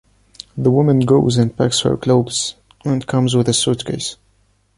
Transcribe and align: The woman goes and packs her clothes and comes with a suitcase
The 0.57 0.71
woman 0.71 1.01
goes 1.01 1.37
and 1.37 1.55
packs 1.55 1.81
her 1.81 1.95
clothes 1.95 2.55
and 2.83 3.05
comes 3.05 3.35
with 3.35 3.47
a 3.47 3.53
suitcase 3.53 4.17